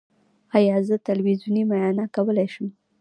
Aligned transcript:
ایا 0.57 0.75
زه 0.87 0.95
تلویزیوني 1.07 1.63
معاینه 1.69 2.05
کولی 2.15 2.47
شم؟ 2.53 2.67